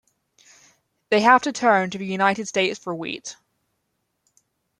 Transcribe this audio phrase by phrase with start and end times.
[1.11, 3.35] They have to turn to the United States for wheat.